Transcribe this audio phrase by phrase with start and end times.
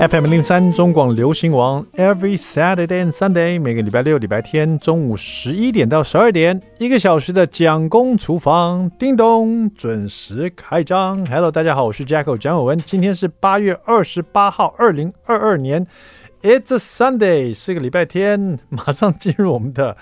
[0.00, 11.22] FM 零三中广流行王，Every Saturday and Sunday，每个礼拜六、礼拜天中午十一点到十二点，一个小时的蒋公厨房，叮咚，准时开张。
[11.26, 15.86] Hello，大家好，我是 Jacko 蒋伟文，今天是八月二十八号，二零二二年
[16.40, 19.98] ，It's a Sunday，是个礼拜天，马上进入我们的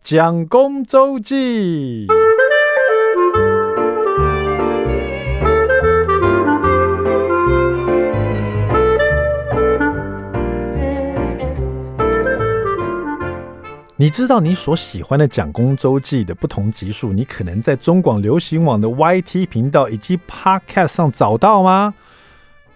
[0.00, 2.06] 蒋公周记。
[13.96, 21.94] 你知道你所喜欢的蒋公周记的不同集数，你可能在中广流行网的 YT 频道以及 Podcast 上找到吗？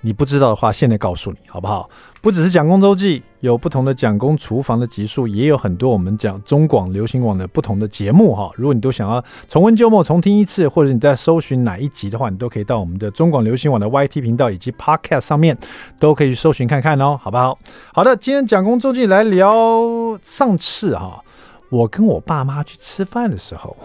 [0.00, 1.88] 你不知道的话，现在告诉你好不好？
[2.20, 8.50] 不只是蒋公周记，有不同的蒋公厨房的集数，也有很多我们讲中广流行网的不同的节目哈。
[8.54, 15.56] 如果你都想要重温旧梦，重听一次，或者你在搜寻哪一集的话，你都可以到我们的中广流行网的 YT 频道以及 Podcast 上面
[15.98, 17.58] 都可以去搜寻看看哦，好不好？
[17.92, 21.22] 好的，今天蒋公周记来聊上次哈，
[21.70, 23.76] 我跟我爸妈去吃饭的时候。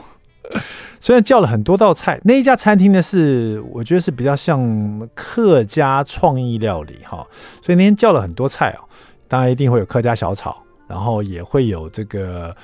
[1.00, 7.26] 虽然叫了很多道菜，那一家餐厅呢是我觉得是比较像客家创意料理哈，
[7.62, 8.84] 所以那天叫了很多菜哦，
[9.28, 10.56] 当然一定会有客家小炒，
[10.88, 12.56] 然后也会有这个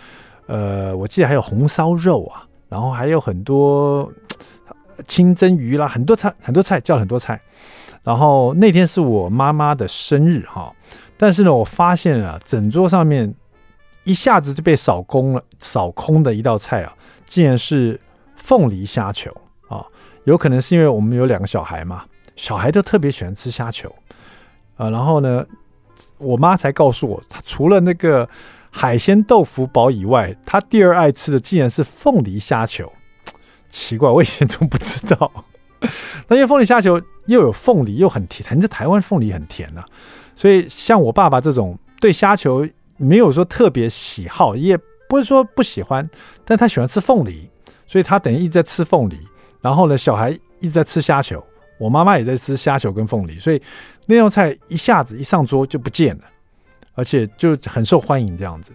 [0.46, 4.12] 呃，我记得还有红烧肉啊，然后还有很多
[5.08, 7.42] 清蒸鱼啦，很多菜很多菜叫了很多菜，
[8.04, 10.72] 然后那天是我妈妈的生日哈，
[11.18, 13.34] 但是呢，我发现啊，整桌上面
[14.04, 16.94] 一下子就被扫空了，扫空的一道菜啊。
[17.28, 18.00] 竟然是
[18.36, 19.30] 凤梨虾球
[19.68, 19.86] 啊！
[20.24, 22.04] 有可能是因为我们有两个小孩嘛，
[22.36, 23.94] 小孩都特别喜欢吃虾球
[24.78, 24.90] 啊。
[24.90, 25.46] 然后呢，
[26.18, 28.28] 我妈才告诉我，她除了那个
[28.72, 32.92] 海鲜豆腐堡以外，她第二爱吃的竟然是凤梨虾球。
[33.70, 35.32] 奇怪，我以前怎么不知道？
[36.28, 39.86] 那因为凤梨虾球又有凤梨，又很甜，你这台湾凤梨很甜呐、啊，
[40.36, 44.78] 所以像我爸爸这种对虾球没有说特别喜好，也。
[45.08, 46.10] 不是说不喜欢，
[46.44, 47.50] 但他喜欢吃凤梨，
[47.86, 49.18] 所以他等于一直在吃凤梨。
[49.62, 50.30] 然后呢，小孩
[50.60, 51.44] 一直在吃虾球，
[51.80, 53.62] 我妈妈也在吃虾球跟凤梨，所以
[54.06, 56.24] 那道菜一下子一上桌就不见了，
[56.94, 58.72] 而且就很受欢迎这样子。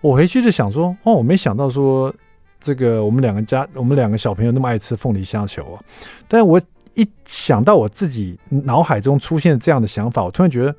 [0.00, 2.14] 我回去就想说，哦，我没想到说
[2.60, 5.82] 这个我们两个家，我们两个小朋友那么爱吃凤梨虾球啊。
[6.28, 6.60] 但我
[6.94, 10.74] 一想到我自己脑海中出现这样的想法，我突然觉得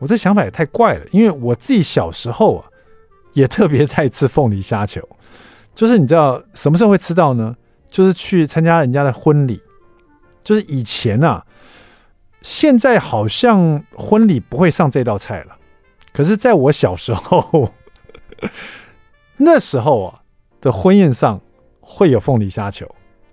[0.00, 2.64] 我这想法也太怪了，因为我自己小时候啊。
[3.36, 5.06] 也特别在吃凤梨虾球，
[5.76, 7.54] 就是你知道什么时候会吃到呢？
[7.90, 9.60] 就是去参加人家的婚礼，
[10.42, 11.44] 就是以前啊，
[12.40, 15.54] 现在好像婚礼不会上这道菜了，
[16.14, 17.74] 可是在我小时候，
[19.36, 20.20] 那时候啊
[20.62, 21.38] 的婚宴上
[21.80, 22.86] 会有凤梨虾球，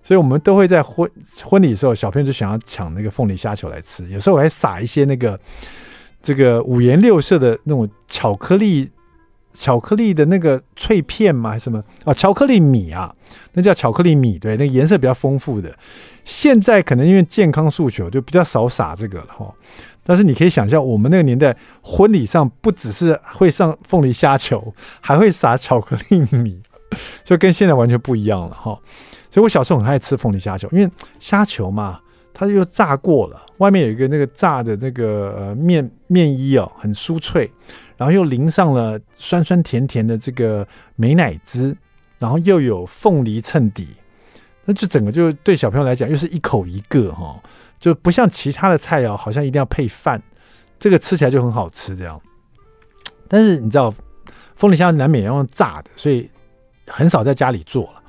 [0.04, 1.10] 所以我们都会在婚
[1.46, 5.40] 婚礼的时候，小朋友就想要抢那个凤梨虾球来吃，有时候我还撒一些那个
[6.22, 8.92] 这个五颜六色的那种巧克力。
[9.54, 11.52] 巧克力的那个脆片吗？
[11.52, 12.14] 还是什么啊？
[12.14, 13.14] 巧克力米啊，
[13.54, 15.74] 那叫巧克力米，对，那个颜色比较丰富的。
[16.26, 19.54] 现在可能因为健康诉求，就比较少撒这个了哈。
[20.06, 26.62] 但是你可以想象，我们那个年代婚礼上不只是会上凤梨虾球，还会撒巧克力米，
[27.24, 28.78] 就跟现在完全不一样了哈。
[29.30, 32.00] 所以我小时候很爱吃凤梨虾球，因为虾球嘛，
[32.34, 37.50] 它又炸过了，外面有一个那个炸的那个呃面面衣哦，很酥脆。
[38.04, 41.74] 然后又淋上了酸酸甜甜的这个美乃滋，
[42.20, 43.88] 然后又有凤梨衬底，
[44.66, 47.42] 那就整个就对小朋友来讲又是一口一个哈，
[47.80, 50.22] 就不像其他的菜肴，好像一定要配饭，
[50.78, 52.20] 这个吃起来就很好吃这样。
[53.30, 53.94] 但是你知道，
[54.58, 56.30] 凤梨虾难免要用炸的，所以
[56.88, 58.04] 很少在家里做了。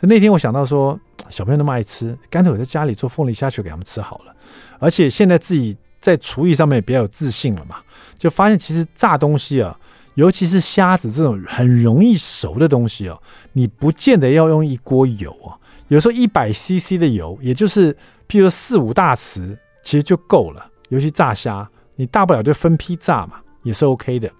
[0.02, 0.98] 以那天我想到说，
[1.30, 4.34] 小朋友那么爱吃，干脆我在家里做凤梨虾球给他们吃好了。
[4.80, 7.76] 而且现在自己在厨艺上面也比较有自信了嘛。
[8.18, 9.78] 就发现其实炸东西啊，
[10.14, 13.18] 尤其是虾子这种很容易熟的东西啊，
[13.52, 15.52] 你不见得要用一锅油啊，
[15.88, 17.92] 有时候一百 CC 的油，也就是
[18.28, 20.66] 譬如四五大匙，其实就够了。
[20.88, 24.30] 尤其炸虾，你大不了就分批炸嘛，也是 OK 的。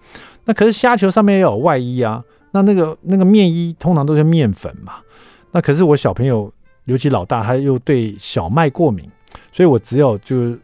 [0.45, 4.93] 那可是虾球上面也有外衣啊，那那个那个面衣通常都是面粉嘛。
[5.51, 6.51] 那可是我小朋友，
[6.85, 9.07] 尤其老大，他又对小麦过敏，
[9.51, 10.57] 所以我只有就。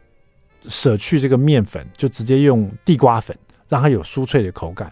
[0.68, 3.38] 舍去这个面粉，就直接用地瓜粉，
[3.68, 4.92] 让它有酥脆的口感。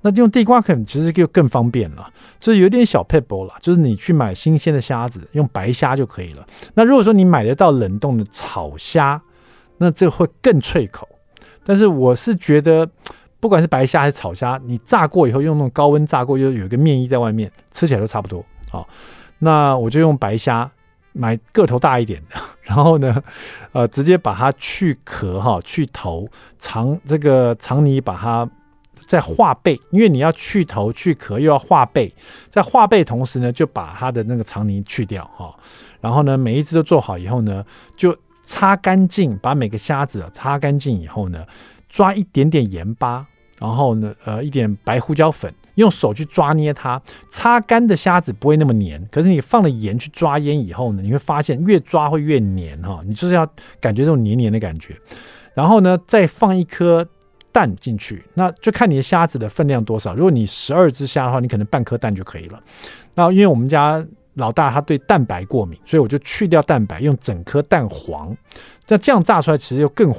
[0.00, 3.54] 那用地瓜粉其实就更方便了，就是有点小撇步了。
[3.60, 6.46] 就是你去买新鲜的虾子，用白虾就可以了。
[6.74, 9.20] 那如果说你买得到冷冻的炒虾，
[9.76, 11.08] 那这会更脆口。
[11.64, 12.88] 但是我是觉得，
[13.40, 18.44] 不管是白虾还是炒虾，你炸过以后用那种高温炸过，又有一个面衣在外面，吃起来都差不多。
[18.70, 18.88] 好，
[19.40, 20.70] 那我就用白虾。
[21.18, 23.20] 买个头大一点的， 然后呢，
[23.72, 26.28] 呃，直接把它去壳哈，去头，
[26.60, 28.48] 长这个长泥把它
[29.04, 32.12] 再化背，因为你要去头去壳又要化背，
[32.50, 35.52] 在化背同时呢，就把它的那个长泥去掉哈，
[36.00, 37.64] 然后呢，每一只都做好以后呢，
[37.96, 41.44] 就擦干净，把每个虾子擦干净以后呢，
[41.88, 43.26] 抓一点点盐巴，
[43.58, 45.52] 然后呢，呃，一点白胡椒粉。
[45.78, 49.04] 用手去抓捏它，擦干的虾子不会那么黏。
[49.10, 53.00] 可是你放了盐去抓腌以后呢，你会发现越抓会越黏哈。
[53.04, 53.46] 你就是要
[53.80, 54.96] 感觉这种黏黏的感觉。
[55.54, 57.06] 然后呢，再放一颗
[57.50, 60.14] 蛋进去，那就看你的虾子的分量多少。
[60.14, 62.62] 如果你十二只虾的话，你可能半颗蛋就可以了。
[63.14, 64.04] 那因为我们家
[64.34, 68.36] 老大他对蛋白过敏，所以我就去掉蛋白，用整颗蛋黄。
[68.86, 70.12] 那这样炸出来其实又更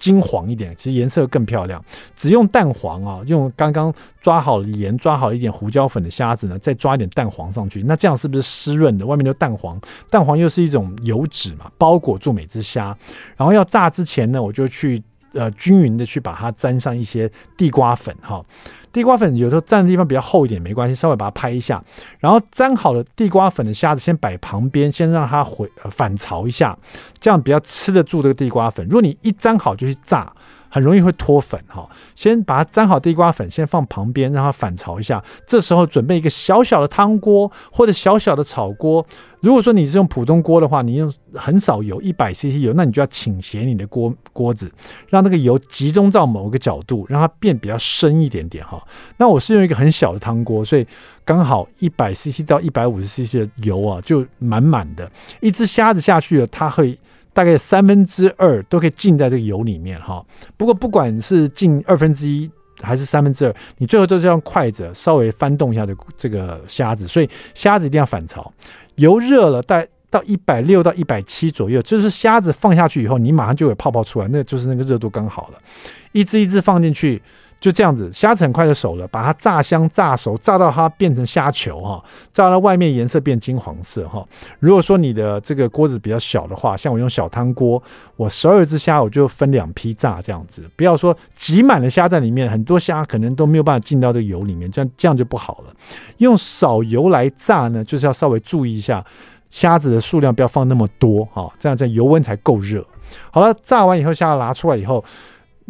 [0.00, 1.80] 金黄一点，其实颜色更漂亮。
[2.16, 9.06] 只用蛋黄啊，用刚刚抓好盐、抓好一点胡椒粉的虾子呢，再抓一点蛋黄上去，那这样是不是湿润的？
[9.06, 12.96] 外面都蛋黄，蛋黄又是一种油脂嘛，包裹住每只虾。
[13.36, 15.02] 然后要炸之前呢，我就去
[15.34, 18.42] 呃均匀的去把它沾上一些地瓜粉哈。
[18.92, 21.82] 地瓜粉有时候蘸的地方比较厚一点没关系，稍微把它拍一下，
[22.18, 26.76] 然后沾好了地瓜粉的虾子先摆旁边，先让它回、呃、反潮一下，
[27.18, 28.84] 这样比较吃得住这个地瓜粉。
[28.86, 30.32] 如果你一沾好就去炸，
[30.70, 31.86] 很容易会脱粉哈。
[32.14, 35.22] 先把它沾好地瓜粉，先放旁边让它反潮一下。
[35.46, 39.04] 这时候准备一个小小的汤锅或者小小的炒锅。
[39.40, 44.70] 如果说你是用普通锅的话，你用很少油，一百 CC 油，那你就要倾斜你的锅锅子，
[45.08, 48.82] 让那个油集中到某个角度，让它变比较深一点点哈。
[49.16, 50.86] 那我是用一个很小的汤锅，所以
[51.24, 55.10] 刚好一百 CC 到一百五十 CC 的油啊，就满满的。
[55.40, 56.98] 一只虾子下去了，它会
[57.32, 60.24] 大概三分之二都可以浸在这个油里面哈。
[60.56, 62.50] 不过不管是浸二分之一
[62.80, 68.52] 还是三分之二，你最后都是用筷子稍微翻动一下的这个虾子，所以虾子一定要反潮。
[68.96, 75.58] 油热了，带到一百六到一百七左右，就是虾子放下去以后，你马上就有泡泡出来，那就是那个热度刚好了。
[76.12, 77.22] 一只一只放进去，
[77.60, 82.02] 就这样子，虾子很快就熟了，把它炸香、炸熟，炸到它变成虾球哈，
[82.32, 84.26] 炸到外面颜色变金黄色哈。
[84.58, 87.80] 如果说你的这个锅子比较小的话，像我用小汤锅，
[88.16, 95.74] 我十二只虾我就分两批炸这样子，不要说挤满了虾在里面，很多虾可能都没有办法进到这个油里面，这样这样就不好了。
[96.16, 99.04] 用少油来炸呢，就是要稍微注意一下
[99.50, 102.82] 虾子的数量不要放那么多哈，这样在油温才够热。
[103.30, 105.04] 好了，炸完以后，虾拿出来以后。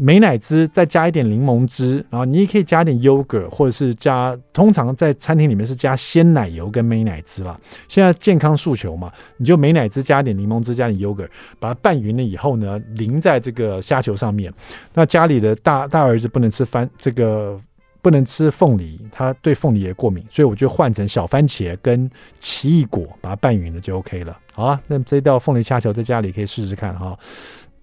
[0.03, 7.61] 美乃滋，再加一点柠檬汁，然后你也可以加点 yogurt，或者是加，通常在餐厅里面是加鲜奶油跟美乃滋啦。
[7.87, 14.51] 现在健康诉求嘛，你就美乃滋加点柠檬汁，加点 yogurt，把它拌匀了以后呢，淋在这个虾球上面。
[14.95, 17.61] 那家里的大大儿子不能吃番，这个
[18.01, 24.39] 不能吃凤梨，他对凤梨也过敏，所以我就换成小番茄跟奇异果，把它拌匀了就 OK 了。
[24.55, 27.15] 好啊，那这道凤梨虾球在家里可以试试看哈。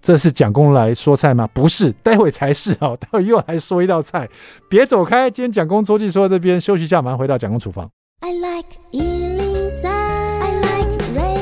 [0.00, 1.48] 这是蒋公来说菜吗？
[1.52, 2.96] 不是，待会才是哦。
[3.00, 4.28] 待会又来说一道菜，
[4.68, 5.30] 别走开。
[5.30, 7.90] 今天蒋公周记说在这边休息一下，马上回到蒋公厨房。
[8.20, 11.38] I like 103, I like radio.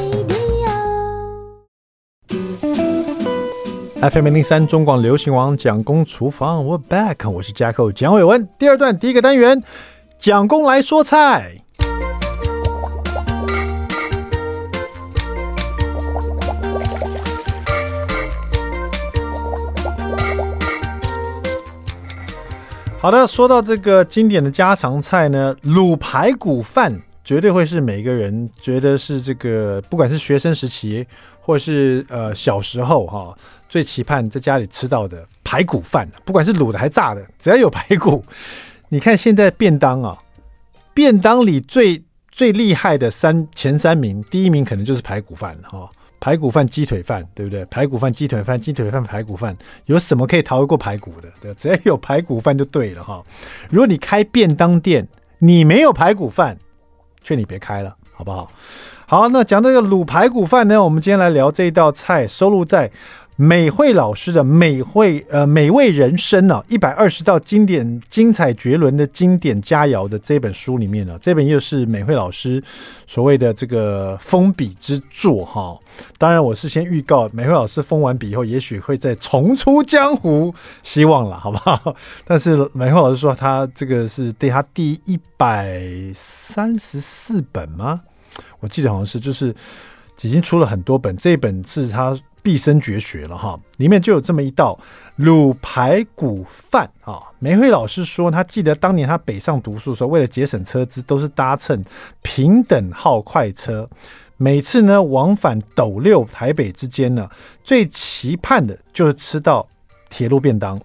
[4.11, 8.49] FM 103中广流行王蒋公厨房，We're back，我是 Jacko 蒋伟文。
[8.59, 9.63] 第二段第一个单元，
[10.19, 11.63] 蒋公来说菜。
[23.07, 31.07] 好的，说到这个经典的家常菜呢，卤排骨饭绝对会是每个人觉得是这个，不管是学生时期，
[31.39, 33.33] 或是呃小时候哈，
[33.69, 38.25] 最期盼在家里吃到的排骨饭，不管是卤的还炸的，只要有排骨。
[38.89, 40.19] 你看现在便当啊，
[40.93, 45.89] 便当里最最厉害的三前三名，第一名可能就是排骨饭哈。
[46.19, 47.65] 排骨饭、鸡腿饭，对不对？
[47.67, 51.29] 排骨饭、鸡腿饭、鸡腿饭、排骨饭，有什么可以逃得过排骨的？
[51.41, 53.23] 对，只要有排骨饭就对了哈。
[53.71, 55.07] 如果你开便当店，
[55.39, 56.57] 你没有排骨饭，
[57.23, 58.51] 劝你别开了，好不好？
[59.07, 62.91] 好，那讲这个卤排骨饭呢，我们今天来聊这一道菜，收录在。
[63.39, 72.63] 美慧老师的美惠呃美味人生啊，一百二十道经典精彩绝伦的经典佳肴的这本书里面呢，这本又是美慧老师
[73.07, 75.79] 所谓的这个封笔之作哈。
[76.17, 81.95] 当然，我是先预告美慧老师封完笔以后，也许会再重出江湖，希望了，好不好？
[82.25, 85.79] 但是美慧老师说，他这个是对他第一百
[86.15, 88.01] 三十四本吗？
[88.61, 89.55] 我记得好像是，就是
[90.23, 92.19] 已经出了很多本，这本是他。
[92.47, 94.79] 毕生绝学了哈，里面就有这么一道
[95.19, 97.21] 卤排骨饭啊。
[97.41, 101.85] 梅惠老师说，他记得当年他北上读书的时候，为了节省车资，都是搭乘
[102.23, 103.91] 平等号快车，
[104.37, 107.29] 每次呢往返斗六台北之间呢，
[107.65, 109.67] 最期盼的就是吃到
[110.09, 110.81] 铁路便当。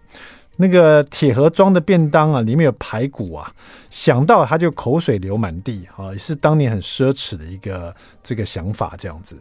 [0.58, 3.52] 那个铁盒装的便当啊，里面有排骨啊，
[3.90, 9.36] 想到他就口水流满地啊，也是当年很奢侈的一个这个想法这样子。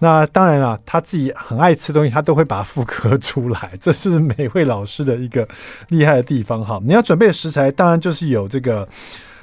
[0.00, 5.46] 那当然了，他自己很爱吃东西，他都会把它复刻出来，这是美慧老师的一个
[5.88, 6.80] 厉害的地方哈。
[6.84, 8.88] 你要准备食材，当然就是有这个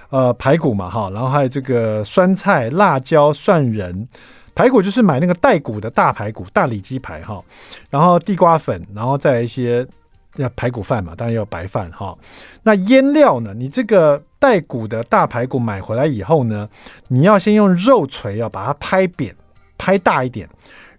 [0.10, 4.06] 呃排骨嘛哈，然后还有这个酸菜、辣椒、蒜仁。
[4.54, 7.42] 排骨就是买那个带骨的大排骨、大里脊排哈，
[7.90, 9.88] 然后地瓜粉，然后再一些。
[10.38, 12.18] 要排骨饭嘛，当然要白饭哈。
[12.64, 13.54] 那腌料呢？
[13.54, 16.70] 你这个带骨的大排骨买回来以后呢，
[17.08, 19.36] 你要先用肉锤啊把它拍扁、
[19.78, 20.48] 拍大一点，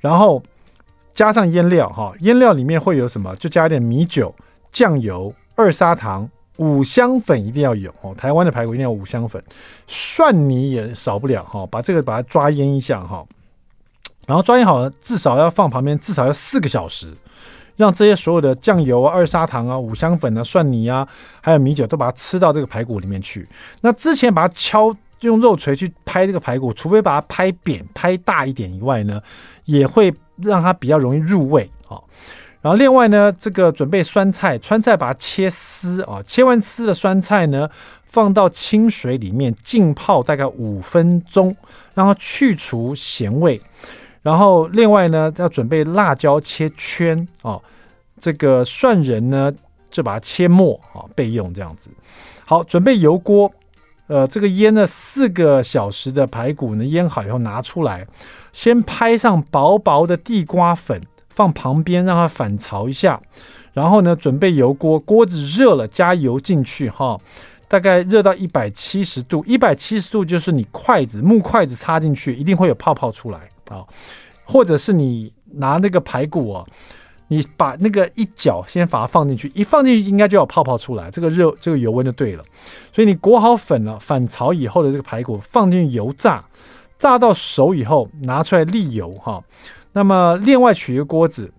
[0.00, 0.42] 然后
[1.12, 2.12] 加上腌料哈。
[2.20, 3.34] 腌料里面会有什么？
[3.36, 4.34] 就加一点米酒、
[4.72, 8.14] 酱油、二砂糖、五香粉一定要有哦。
[8.14, 9.42] 台湾的排骨一定要五香粉，
[9.86, 11.66] 蒜泥也少不了哈。
[11.66, 13.24] 把这个把它抓腌一下哈，
[14.26, 17.12] 然后抓腌好了，至少要放旁边，至少要四个小时。
[17.76, 21.06] 让这些所有的酱油啊、二砂糖啊、五香粉啊、蒜泥啊，
[21.40, 23.46] 还有米酒，都把它吃到这个排骨里面去。
[23.80, 29.20] 那之前把它敲，用肉锤去拍这个排骨，除非把它拍扁、拍大一点以外呢，
[29.64, 32.00] 也会让它比较容易入味啊。
[32.62, 37.68] 然后另外呢，这个准备酸菜，酸菜把它切丝啊，切完丝的酸菜呢，
[38.04, 41.54] 放到清水里面浸泡大概五分钟，
[41.94, 43.60] 让它去除咸味。
[44.26, 47.62] 然后另外呢，要准备辣椒切圈、哦，
[48.18, 49.52] 这个蒜仁呢
[49.88, 51.88] 就把它切末啊、哦、备用这样子。
[52.44, 53.48] 好，准备油锅，
[54.08, 58.04] 呃，这个腌了四个小时的排骨呢，腌好以后拿出来，
[58.52, 63.22] 先拍上薄薄的地瓜粉，放旁边让它反潮一下。
[63.74, 67.16] 然后呢，准备油锅，锅子热了，加油进去哈、
[67.68, 73.38] 大概热到一百七十度，一百七十度就是你筷子木筷子插进去，一定会有泡泡出来。
[73.68, 73.84] 啊，
[74.44, 76.64] 或者是你拿那个排骨啊，
[77.28, 82.44] 你把那个一角先把它放进去，一放进去应该就有泡泡出来，这个热这个油温就对了。
[82.92, 86.44] 所以你裹好粉了，反潮以后的这个排骨放进去油炸，
[86.98, 89.42] 炸到熟以后拿出来沥油哈。
[89.92, 91.52] 那么另外取一个锅子，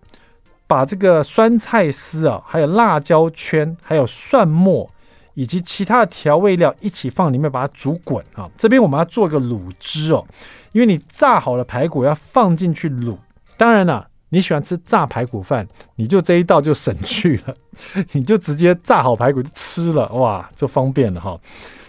[0.68, 4.90] 把这个酸菜丝啊，还有辣椒圈，还有蒜末。
[5.38, 8.50] 以及其他的调味料一起放里面，把它煮滚啊。
[8.58, 10.26] 这边我们要做个卤汁哦，
[10.72, 13.16] 因为你炸好了排骨要放进去卤。
[13.56, 15.68] 当然了，你喜欢吃炸排骨饭，
[15.98, 17.54] 你就这一道就省去了，
[18.14, 21.40] 你就直接炸好排骨就吃了，哇，就方便了哈。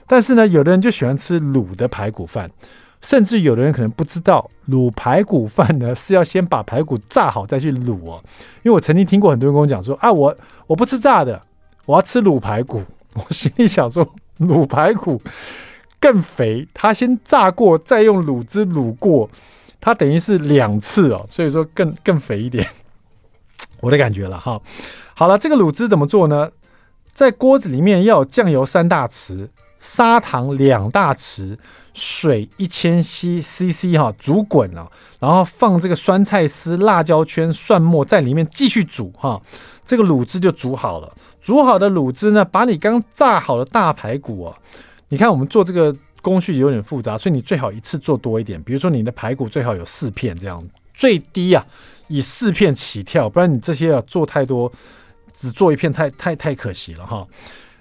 [0.07, 2.51] 但是呢，有的人就喜欢吃卤的排骨饭，
[3.01, 8.23] 甚至有的人可能不知道卤排骨饭呢是要先把排骨炸好再去卤哦。
[8.63, 10.37] 因为我曾经听过很多人跟我讲说啊，我
[10.67, 11.41] 我不吃炸的，
[11.87, 12.83] 我要吃卤排骨。
[13.19, 14.09] 我心里想说，
[14.39, 15.21] 卤排骨
[16.01, 19.29] 更肥，它先炸过，再用卤汁卤过，
[19.81, 22.67] 它等于是两次哦，所以说更更肥一点，
[23.81, 24.61] 我的感觉了哈。
[25.15, 26.51] 好了，这个卤汁怎么做呢？
[27.13, 31.57] 在锅子里面要酱油三大匙，砂糖两大匙，
[31.95, 39.41] 水一千 CC 哈，煮滚了，然后放这个酸菜丝、辣椒圈、蒜末在里面继续煮哈，
[39.85, 41.13] 这个卤汁就煮好了。
[41.41, 44.57] 煮好的卤汁呢，把你刚炸好的大排骨啊，
[45.09, 48.63] 你看我们做这个工序有点复杂，所以你最好一次做多一点。
[48.63, 51.65] 比如说你的排骨最好有四片这样，最低啊
[52.09, 54.71] 以四片起跳，不然你这些要做太多，
[55.41, 57.27] 只做一片太太太可惜了哈。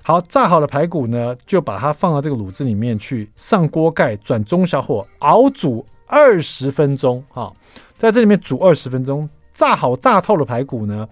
[0.08, 7.52] 好，炸好的排骨呢，就把它放到这个卤汁里面去，上锅盖转中小火熬煮二十分钟哈，
[7.98, 11.06] 在这里面煮二十分钟，炸好炸透的排骨呢。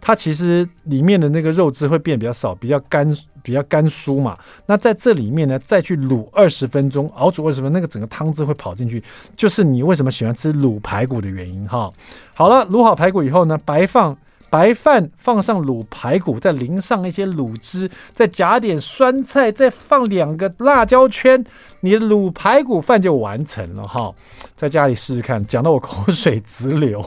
[0.00, 4.34] 它其实里面的那个肉汁会变比较少，比较干，比较干酥嘛。
[4.64, 9.04] 那在这里面呢，再去卤二十分钟，熬煮二十分钟，那个整个汤汁会跑进去，
[9.36, 11.90] 就是你为什么喜欢吃卤排骨的原因哈。
[12.32, 14.16] 好了，卤好排骨以后呢，白放
[14.50, 21.44] 白饭放上卤排骨，再淋上一些卤汁，再夹点酸菜，再放两个辣椒圈，
[21.80, 24.12] 你的卤排骨饭就完成了哈。
[24.56, 27.04] 在家里试试看，讲到我口水直流。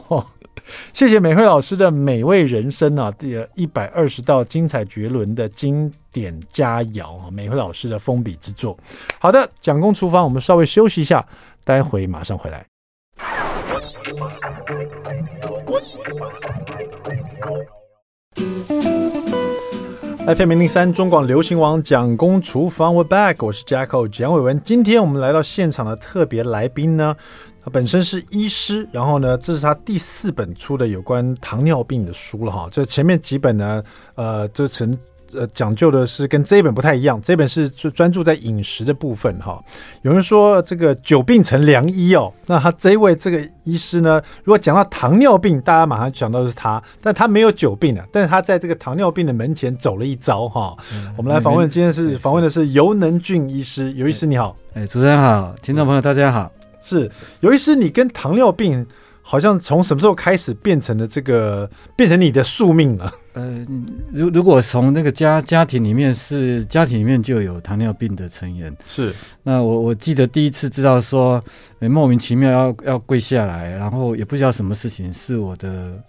[0.92, 8.78] 谢谢美惠老师的美味人生啊，这一百二十道精彩绝伦的经典佳肴啊，美惠老师的封笔之作。
[9.18, 11.26] 好的，蒋公厨房，我们稍微休息一下，
[11.64, 12.64] 待会马上回来。
[20.24, 24.60] FM 零零三中广流行王蒋公厨房，We're back，我是 Jacko 蒋伟文。
[24.64, 27.16] 今天我们来到现场的特别来宾呢。
[27.64, 32.68] 他本身是医师，然后呢，这是他第四本出的有关糖尿病的书了哈。
[32.72, 33.82] 这前面几本呢，
[34.16, 34.98] 呃，这成
[35.34, 39.62] 呃讲究的是跟这一本不太一样，这本是专注在饮食的部分哈。
[40.02, 50.76] 有人说这个久病成良医哦，那他这一位这个医师呢，如果讲到糖尿病，大家马上想到的是他，但他没有久病啊，但是他在这个糖尿病的门前走了一遭哈。
[50.94, 56.50] 嗯、我们来访问，今天是访问的是尤能俊医师，尤医师你好，哎，主持人好，听众朋友大家好，
[56.82, 57.10] 是
[57.40, 58.86] 尤医师，你跟糖尿病。
[59.24, 63.10] 好像从什么时候开始变成了这个，变成你的宿命了？
[63.34, 63.64] 呃，
[64.12, 69.14] 如如果从那个家家庭里面是家庭里面就有糖尿病的成员，是。
[69.42, 71.42] 那我我记得第一次知道说，
[71.80, 76.02] 欸、莫名其妙要要跪下来，然后也不知道什么事情，是我的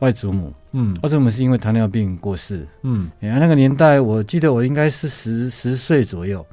[0.00, 6.44] 外祖母，嗯，外祖母是因为糖尿病过世，嗯，欸、那个年代我记得我应该是十十岁左右，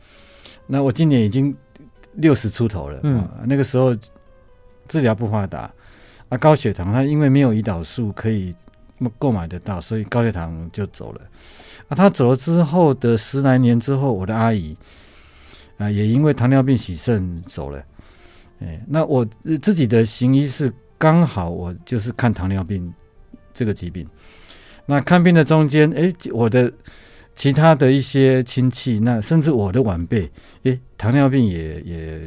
[0.68, 1.56] 那我今年已经
[2.16, 3.96] 六十出头了，嗯、啊，那个时候
[4.88, 5.72] 治疗不发达。
[6.34, 8.56] 啊，高血糖，他因为没有胰岛素可以
[9.20, 11.22] 购买得到，所以高血糖就走了。
[11.90, 14.76] 啊，他走了之后的十来年之后，我的阿姨
[15.78, 17.84] 啊，也因为糖尿病洗肾走了。
[18.62, 19.24] 哎，那我
[19.62, 22.92] 自己的行医是刚好我就是看糖尿病
[23.54, 24.08] 这个疾病。
[24.88, 26.74] 那看病的中间，哎，我的
[27.36, 30.32] 其他的一些亲戚，那甚至我的晚辈，
[30.64, 32.22] 哎，糖尿病也也。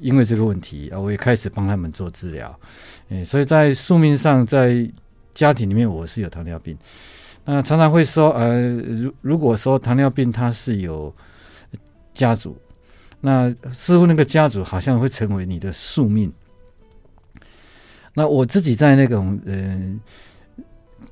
[0.00, 2.58] 因为这个问题啊，我也开始帮他们做治疗，
[3.08, 4.88] 诶，所以在宿命上，在
[5.34, 6.76] 家庭里面，我是有糖尿病。
[7.44, 11.14] 那常常会说，呃，如如果说糖尿病它是有
[12.12, 12.56] 家族，
[13.20, 16.32] 那似乎那个家族好像会成为你的宿命。
[18.14, 19.80] 那我自己在那种呃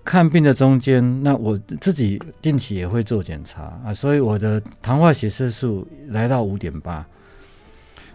[0.05, 7.07] 看病的中间，那我自己定期也会做检查啊，所以我的糖化血色素来到五点八。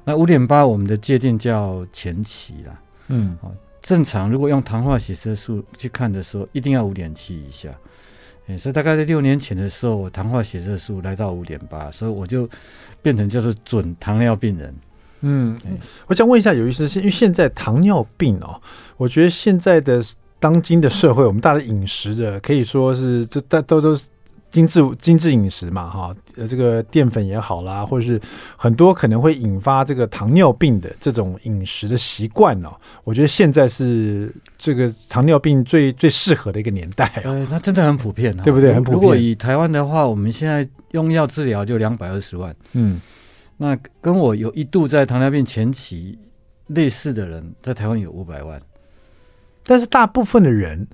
[0.03, 2.81] 那五点八，我们的界定叫前期啦。
[3.07, 3.37] 嗯，
[3.81, 7.69] 正常如果用糖化血色素去看的时候，一定要五点七以下。
[8.47, 12.49] 哎，所以大概在六年前的时候，我糖化血色素来到五点八，所以我就
[13.01, 14.73] 变成叫做准糖尿病人。
[15.21, 15.59] 嗯，
[16.07, 18.59] 我想问一下，有意思是因为现在糖尿病哦，
[18.97, 20.03] 我觉得现在的
[20.39, 24.05] 当今的社会，我们大的饮食的可以说是这大都都是。
[24.51, 28.19] 精致精致饮食嘛，哈，呃，这个淀粉也好啦，或者是
[28.57, 32.69] 很多可能会引发这个糖尿病的这种饮食的习惯哦，
[33.05, 37.05] 我觉得现在是这个糖尿病最最适合的一个年代。
[37.23, 38.73] 呃，那真的很普遍，啊对不对？
[38.73, 39.01] 很普遍。
[39.01, 42.53] 如果以台湾的话，我们现在用药治疗就两百二十万。
[42.73, 42.99] 嗯，
[43.55, 46.19] 那跟我有一度在糖尿病前期
[46.67, 48.61] 类似的人，在台湾有五百万，
[49.63, 50.85] 但是大部分的人。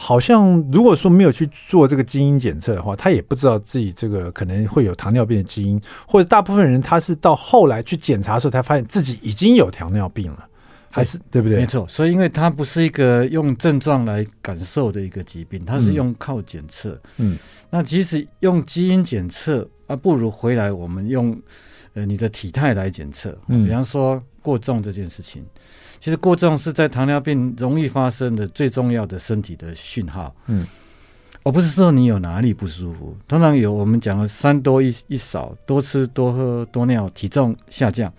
[0.00, 10.48] 好像如果说没有去做这个基因检测的话，他也不知道自己这个可能会有糖尿病的基因，或者大部分人他是到后来去检查的时候才发现自己已经有糖尿病了，
[10.88, 11.58] 还是对不对？
[11.58, 16.96] 没错，所以因为它不是一个用症状来感受的一个疾病，它是用靠检测。
[17.16, 17.36] 嗯，
[17.68, 21.36] 那即使用基因检测啊，不如回来我们用
[21.94, 23.36] 呃你的体态来检测。
[23.48, 25.44] 嗯，比方说过重这件事情。
[26.00, 30.34] 其实过重是在糖尿病容易发生的最重要的身体的讯号。
[30.46, 30.64] 嗯，
[31.42, 38.12] 我不是说你有哪里不舒服，通常有我们讲的三多一一少，多吃多喝多尿，体重下降。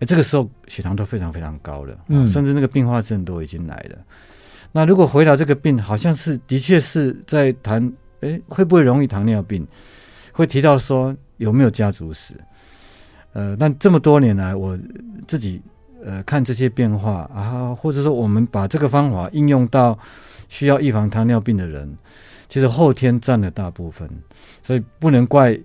[0.00, 3.96] 哎，这个时候血糖都非常非常高了，嗯，甚至那个并发症都已经来了。
[4.72, 9.66] 那如果回到这个病，好像是的确是在谈，哎，会不会容易糖尿病？
[10.32, 12.34] 会提到说有没有家族史？
[13.32, 14.76] 呃，但这么多年来，我
[15.28, 15.62] 自己。
[16.04, 19.98] 呃，看这些变化啊，或者说我们把这个方法应用到
[20.48, 21.92] 需要预防糖尿病的人，
[22.48, 24.08] 其实后天占了大部分，
[24.62, 25.58] 所以不能怪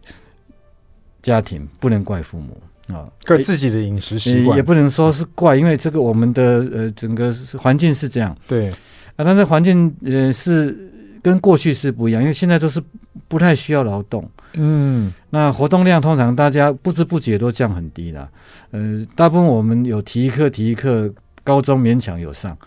[1.21, 2.61] 家庭，不能怪父母
[2.93, 8.69] 啊，怪自己的饮食习惯，也不能说是怪，因为这个我们的呃整个环境是这样，对。
[8.69, 10.91] 啊，但是环境呃是。
[11.25, 12.79] 跟过去是不一样，因为现在都是
[13.27, 18.29] 不太需要劳动，嗯，那活动量通常大家不知不觉都降很低了，
[18.71, 21.13] 呃，大部分我们有体育课，体育课
[21.43, 22.57] 高中勉强有上，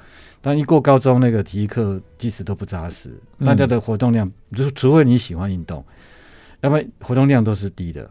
[0.40, 3.10] 但一过高中那个体育课即使都不扎实，
[3.44, 5.84] 大家的活动量，除除非你喜欢运动，
[6.60, 8.08] 要不然活动量都是低的。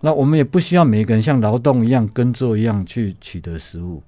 [0.00, 4.02] 那我们也不需要每个人像劳动一样耕作一样去取得食物，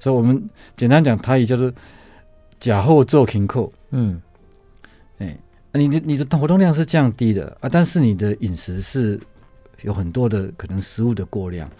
[0.00, 1.72] 所以我们简单讲，它也叫做
[2.58, 4.20] 假后做停扣，嗯。
[5.18, 5.36] 哎，
[5.72, 9.20] 你的你的活动量是降低的啊，但是你的饮食是
[9.82, 11.70] 有很多的可能食物的过量。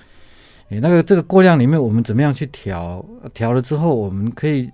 [0.68, 3.04] 哎，那个这个过量里面，我们怎么样去调？
[3.32, 4.70] 调了之后，我们可以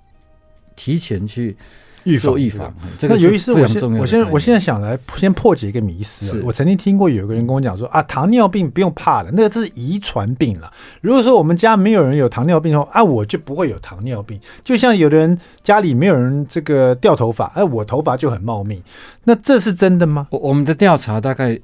[0.74, 1.56] 提前去
[2.04, 2.74] 预防预防。
[3.00, 6.40] 那由于是，我先我先我现在想来先破解一个迷思。
[6.44, 10.72] 我曾经听过有个人跟我讲说啊，糖尿病不用怕了，那个是遗传病了。
[11.00, 14.40] 如果说我们家没有人有糖尿病的话，啊，我就不会有糖尿病。
[14.62, 18.82] 就像有的人家里没有人这个掉头发，哎，我头发就很茂密。
[19.24, 20.28] 那这是真的吗？
[20.30, 21.58] 我我们的调查大概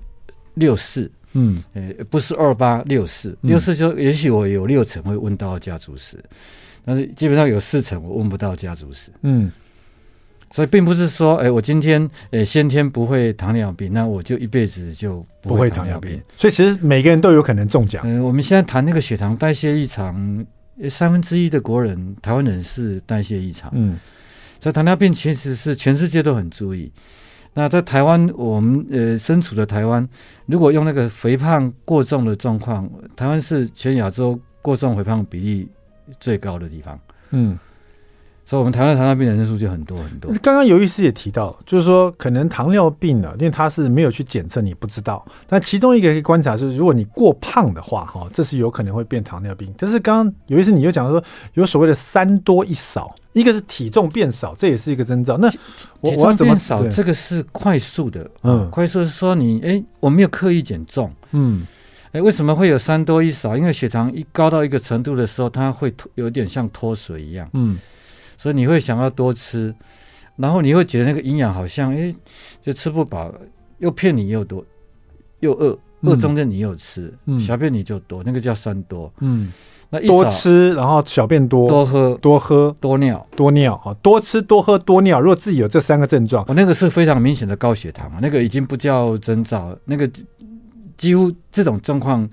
[0.55, 1.11] 六四。
[1.33, 6.17] 嗯，呃，不是二八六四，六四就也许我有六成会问到家族史，
[6.85, 9.13] 但是基本上有四成我问不到家族史。
[9.23, 9.49] 嗯，
[10.53, 16.11] 所以并不是说，哎，我今天诶先天不会糖尿病，那我就一辈子就不会糖尿病。
[16.11, 18.03] 尿病，所以其实每个人都有可能中奖。
[18.05, 20.45] 嗯，我们现在谈那个血糖代谢异常，
[20.89, 23.71] 三分之一的国人，台湾人是代谢异常。
[23.75, 23.97] 嗯，
[24.59, 26.91] 所以糖尿病其实是全世界都很注意。
[27.55, 30.09] 那在台湾，我们呃身处的台湾，
[30.47, 35.69] 如果用那个肥胖过重的状况，台湾是全亚洲过重肥胖比例
[36.19, 36.99] 最高的地方。
[37.31, 37.57] 嗯。
[38.51, 40.29] 所以，我们台湾糖尿病的人数就很多很多。
[40.43, 45.25] 刚刚尤医师也提到，就是说可能糖尿病呢，因为他是没有去检测，你不知道。
[45.49, 49.73] 那其中一个可以观察是，如果你过胖的话，哈，这是有可能会变糖尿病。
[49.79, 51.23] 但是刚刚尤医师你又讲说，
[51.55, 55.39] 有所谓的三多一少，一个是体重变少，这也是一个征兆。
[55.39, 55.49] 那
[56.01, 56.85] 我我要怎么少？
[56.89, 61.65] 这个是快速的，嗯，快速是说你哎，我没有刻意减重，嗯，
[62.11, 63.57] 哎，为什么会有三多一少？
[63.57, 67.79] 因为血糖一高到一个程度的时候，它会有点像脱水一样，嗯。
[68.41, 69.75] 所以你会想要多吃，
[70.37, 72.11] 然后你会觉得那个营养好像，哎，
[72.63, 73.31] 就吃不饱，
[73.81, 74.65] 又骗你又多，
[75.41, 79.13] 又饿，饿中间你又吃，嗯、小便你就多，那个叫三多。
[79.21, 79.53] 嗯，
[79.91, 85.21] 那一多吃，然后小便多，多喝，多喝，多尿，多尿啊，多吃多喝多尿。
[85.21, 90.11] 如果自己有这三个症状，我那个是非常明显的高血糖，那个已经不叫征兆，那个。
[91.01, 92.29] 几乎这种状况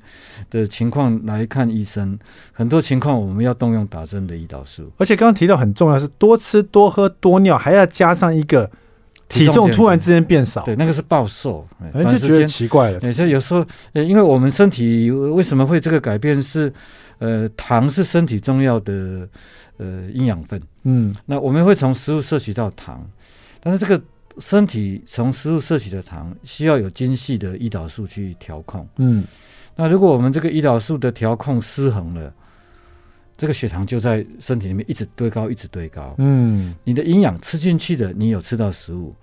[0.49, 2.19] 的情况来看医生，
[2.51, 4.91] 很多情况我们要动用打针的胰岛素。
[4.97, 8.69] 而且刚刚提到很重要是多吃多喝多尿，还要加上一个
[9.29, 12.99] 体重突然之间变少，对，那个是暴瘦，哎，就觉得奇怪了。
[13.13, 16.69] 所以有时候，呃，因为我们身体为什么会这个改变是，
[17.19, 19.25] 呃，糖是身体重要的
[19.77, 23.09] 呃营养分，嗯，那我们会从食物摄取到糖，
[23.63, 24.01] 但是这个。
[24.39, 28.87] 身体从食物摄取的糖需要有精细的胰岛素去调控。
[28.97, 29.23] 嗯，
[29.75, 32.33] 那如果我们这个胰岛素的调控失衡了，
[33.37, 36.15] 这个血糖就在身体里面一直堆高，一直堆高。
[36.17, 39.15] 嗯，你的营养吃进去的，你有吃到食物，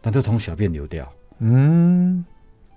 [0.00, 1.10] 但都从小便流掉。
[1.38, 2.24] 嗯。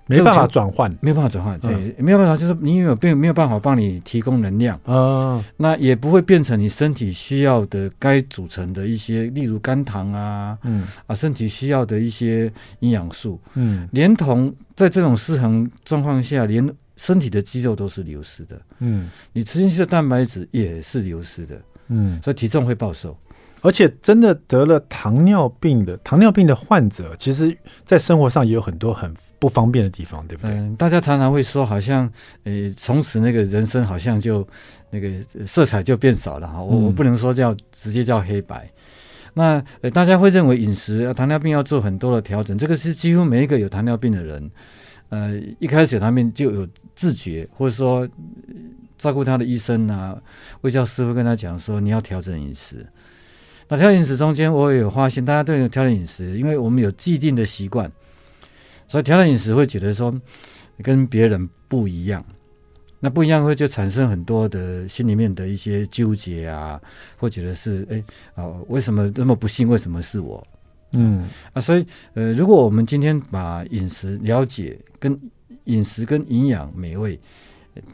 [0.05, 4.75] 没办法转换，没有办法转换，对，嗯、没有办法，就是你有并没有办法帮你提供能量。
[4.85, 10.85] 啊，哦、那也不会变成你身体需要的该组成的一些，例如肝糖啊，嗯。
[11.07, 23.17] 啊，身体需要的一些营养素，嗯，连同在这种失衡状况下，连身体的肌肉都是流失的，嗯，你吃进去的蛋白质也是流失的，嗯，所以体重会暴瘦。
[23.63, 30.53] 而且真的得了糖尿病的糖尿病的患者，其实在生活上也有很多很不方便的地方，对不对？
[30.53, 32.11] 嗯，大家常常会说，好像
[32.43, 34.45] 呃，从此那个人生好像就
[34.89, 35.09] 那个
[35.47, 36.61] 色彩就变少了哈。
[36.61, 38.69] 我我不能说叫直接叫黑白。
[39.33, 44.51] 那呃，大家会认为饮食糖尿病要做很多的调整，这个是几乎每一个有糖尿病的人，
[45.07, 48.05] 呃，一开始有糖尿病就有自觉，或者说
[48.97, 50.15] 照顾他的医生啊，
[50.61, 52.85] 卫教师傅跟他讲说，你要调整饮食。
[53.73, 57.91] 那调整饮食中间，我也有发现，大家对调整饮食，因为我们有既定的习惯，
[58.87, 60.13] 所以调整饮食会觉得说
[60.83, 62.23] 跟别人不一样。
[62.99, 66.79] 那不一样会就产生很多的心里面的一些纠结啊，
[67.17, 67.97] 或觉得是哎
[68.35, 69.67] 啊、哦，为什么那么不幸？
[69.67, 70.45] 为什么是我？
[70.91, 71.83] 嗯啊，所以
[72.13, 75.19] 呃，如果我们今天把饮食了解跟
[75.63, 77.19] 饮食跟营养美味，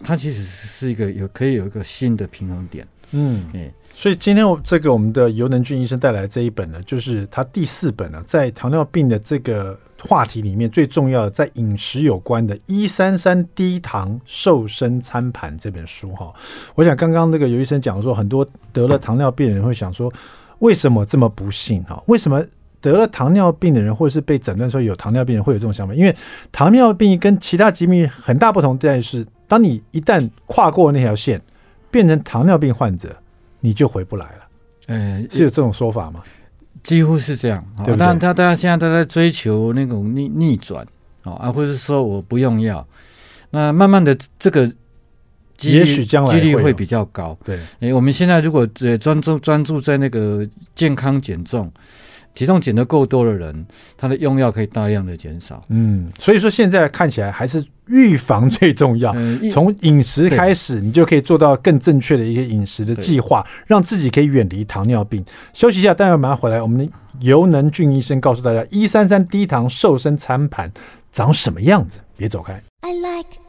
[0.04, 2.86] 它其实是一个有可以有一个新的平衡点。
[3.12, 3.72] 嗯，哎。
[4.00, 16.34] 所以今天我这个我们的尤能俊医生带来这一本呢，就是他第四本呢，在糖尿病的这个话题里面最重要的，在饮食有关的《一三三低糖瘦身餐盘》这本书哈。
[16.76, 20.10] 我想刚刚那个尤医生讲说，很多得了糖尿病的人会想说，
[20.60, 22.02] 为什么这么不幸哈？
[22.06, 22.42] 为什么
[22.80, 25.94] 得了糖尿病的人，或者是被诊断说有糖尿病人会有这种想法？
[25.94, 26.16] 因为
[26.54, 31.42] 糖尿病跟其他疾病很大不同在于是，当你一旦跨过那条线，
[31.92, 33.14] 变成糖尿病患者。
[33.60, 34.48] 你就回不来了，
[34.88, 36.22] 呃，是有这种说法吗？
[36.82, 37.98] 几乎是这样，对不对？
[37.98, 40.86] 当然，他大家现在都在追求那种逆逆转，
[41.24, 42.88] 啊，或者是说我不用药，
[43.52, 44.72] 那慢慢的这个
[45.62, 47.38] 也许将来几率会比较高。
[47.44, 51.70] 对，哎，我们现在如果呃专注专注在那个健康减重，
[52.34, 53.66] 体重减得够多的人，
[53.98, 55.64] 他的用药可以大量的减少。
[55.70, 59.14] 嗯，所以说现在看起来还是预防最重要。
[59.52, 65.24] 从饮食开始，你就可以做到更正确的一些饮食的计划，让自己可以远离糖尿病。
[65.54, 66.62] 休息一下，待会马上回来。
[66.62, 70.72] 我们的尤能俊医生告诉大家，一三三低糖瘦身餐盘
[71.12, 72.00] 长什么样子？
[72.16, 72.62] 别走开。
[72.82, 73.40] I like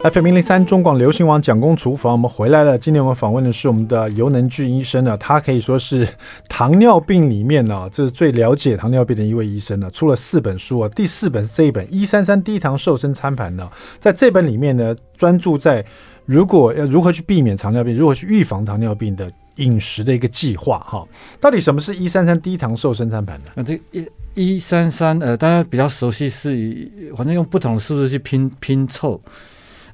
[0.00, 2.78] FM 零零三中广流行网蒋公厨房，我们回来了。
[2.78, 6.06] 今天我们访问的是我们的游能俊医生呢，他可以说是
[6.48, 10.88] 糖尿病里面呢，这是最了解糖尿病的一位医生呢，出了四本书啊。
[10.90, 15.84] 第四本是这一本《一三三低糖瘦身餐盘》呢，在这本里面呢，专注在
[16.26, 21.04] 如果要如何去避免糖尿病，如何去预防糖尿病的饮食的一个计划哈。
[21.40, 23.50] 到底什么是一三三低糖瘦身餐盘呢？
[23.56, 24.06] 啊，这一
[24.54, 29.20] 一三三呃，大家比较熟悉是以反正用不同的数字去拼拼凑。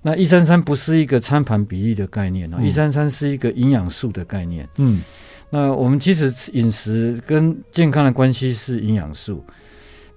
[0.07, 4.69] 那一三三不是一个餐盘比例的概念哦，一三三是一个营养素的概念。
[4.77, 5.01] 嗯，
[5.49, 9.43] 那我们其实饮食跟健康的关系是营养素。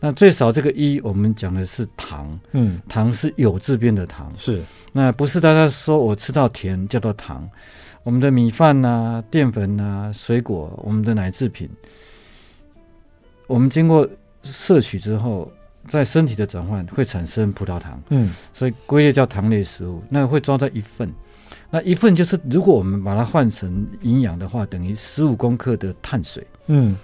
[0.01, 2.37] 那最少这个一，我们讲的是糖。
[2.51, 4.29] 嗯，糖是有质变的糖。
[4.37, 7.49] 是，那不是大家说我吃到甜叫做糖。
[8.03, 11.69] 我们的米饭啊、淀粉啊、水果、我们的奶制品，
[13.47, 14.05] 我们经过
[14.43, 15.49] 摄取之后。
[15.87, 20.03] 在身体的转换会产生葡萄糖，嗯，所以归类叫糖类食物。
[20.09, 21.11] 那会装在一份，
[21.69, 26.95] 那一份就是如果我们把它换成营养的话，等于十五公克的碳水，嗯。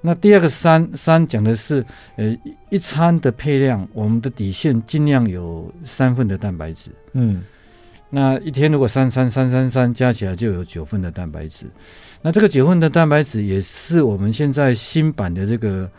[0.00, 1.84] 那第二个三三讲的是，
[2.16, 2.36] 呃，
[2.70, 7.42] 一餐的配量，我们的底线尽量有三份的蛋白质，嗯。
[8.08, 11.66] 那一天如果三三三三三加起来就有九份的蛋白质，
[12.22, 15.90] 那这个九份的蛋白质也是我们现在新版的这个。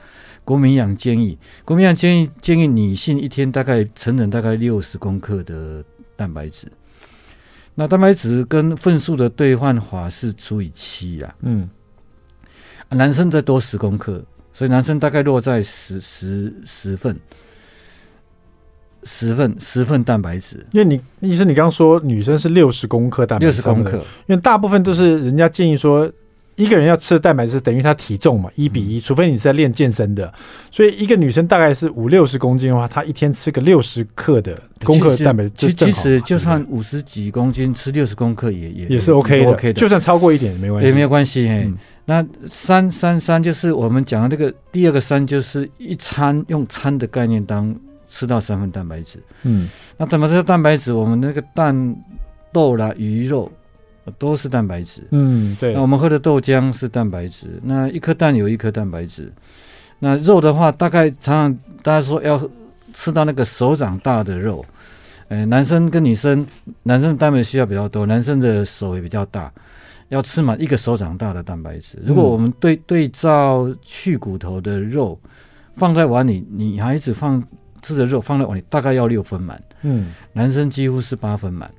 [0.47, 5.83] 国民营养建议，国民营养建议建议女性一天大概成人大概六十公克的
[6.15, 6.71] 蛋白质。
[7.75, 11.35] 那蛋白质跟份数的兑换法是除以七啊。
[11.41, 11.69] 嗯，
[12.87, 17.19] 男生再多十公克，所以男生大概落在十十十份，
[19.03, 20.65] 十份十份蛋白质。
[20.71, 26.09] 因为你医生，你刚刚说女生是六十公克蛋白，六十公克，因为大部分都是人家建议说。
[26.57, 30.33] 一个人要吃的蛋白质等于他体重嘛，一比一，除非你是在练健身的。
[30.71, 41.47] 所以一个女生大概是五六十公斤的话，她一天吃个六十克的公克蛋白质，其实其实就算五十几公斤吃六十公克也也也是 OK 的，OK 的，就算超过一点也没关系，也没有关系。
[41.47, 47.73] 嗯、那三三三就是我们讲的这个第二个三，就是一餐用餐的概念当
[48.07, 49.19] 吃到三份蛋白质。
[49.43, 50.91] 嗯，那怎么吃蛋白质？
[50.91, 51.95] 我们那个蛋、
[52.51, 53.51] 豆啦、鱼肉。
[54.17, 55.73] 都是蛋白质，嗯，对。
[55.73, 59.31] 那我们喝的豆浆是蛋白质，那一颗蛋有一颗蛋白质。
[59.99, 62.39] 那肉的话，大概常常大家说要
[62.93, 64.63] 吃到那个手掌大的肉，
[65.27, 66.45] 呃，男生跟女生，
[66.83, 69.51] 男生的蛋白需要比较多，男生的手也比较大，
[70.09, 71.97] 要吃满一个手掌大的蛋白质。
[72.05, 75.19] 如果我们对对照去骨头的肉
[75.75, 77.43] 放在碗里，女孩子放
[77.81, 81.69] 吃的肉放在碗里，大概要六分满，嗯，男生几乎是八分满。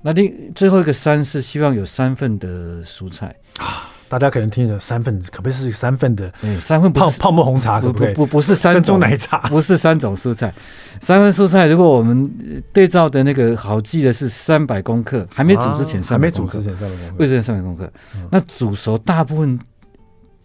[0.00, 6.32] 那另最后一个三是希望有三份的蔬菜啊，大家可能听着三份，可不可以是三份的？
[6.42, 8.14] 哎，三份泡泡沫红茶可不可以？
[8.14, 10.54] 不不不是三种奶茶，不是三种蔬菜，
[11.00, 11.66] 三份蔬菜。
[11.66, 12.30] 如果我们
[12.72, 17.92] 对照的那个好记的是三百公克，还没煮之前三百公克，还没煮之前三百公克，为什么三百公克？
[18.30, 19.58] 那煮熟大部分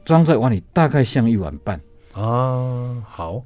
[0.04, 1.80] 装在碗里，大概像一碗半
[2.14, 2.98] 啊。
[3.08, 3.44] 好。